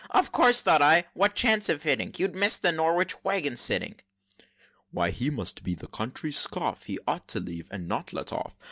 [0.09, 2.11] Of course, thought I what chance of hitting?
[2.17, 3.99] You'd miss the Norwich wagon, sitting!"
[4.89, 6.85] "Why, he must be the country's scoff!
[6.85, 8.57] He ought to leave, and not let, off!